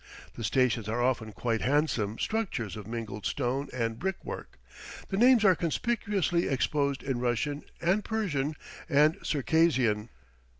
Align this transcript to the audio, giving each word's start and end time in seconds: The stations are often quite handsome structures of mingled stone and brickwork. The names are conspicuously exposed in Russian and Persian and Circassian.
The 0.33 0.43
stations 0.43 0.89
are 0.89 0.99
often 0.99 1.31
quite 1.31 1.61
handsome 1.61 2.17
structures 2.17 2.75
of 2.75 2.87
mingled 2.87 3.23
stone 3.23 3.69
and 3.71 3.99
brickwork. 3.99 4.57
The 5.09 5.17
names 5.17 5.45
are 5.45 5.53
conspicuously 5.55 6.47
exposed 6.47 7.03
in 7.03 7.19
Russian 7.19 7.65
and 7.79 8.03
Persian 8.03 8.55
and 8.89 9.19
Circassian. 9.21 10.09